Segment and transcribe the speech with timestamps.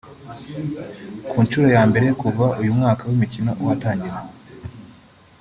[1.29, 4.17] Ku nshuro ya mbere kuva uyu mwaka w’imikino watangira